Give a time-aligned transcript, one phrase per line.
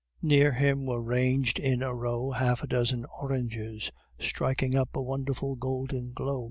[0.23, 5.55] Near him were ranged in a row half a dozen oranges, strikin' up a wonderful
[5.55, 6.39] golden glow.